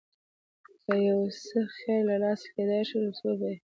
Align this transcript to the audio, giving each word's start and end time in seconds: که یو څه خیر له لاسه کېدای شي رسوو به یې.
که 0.81 0.93
یو 1.09 1.19
څه 1.45 1.59
خیر 1.77 2.01
له 2.09 2.15
لاسه 2.23 2.47
کېدای 2.55 2.83
شي 2.89 2.97
رسوو 3.03 3.31
به 3.39 3.47
یې. 3.51 3.57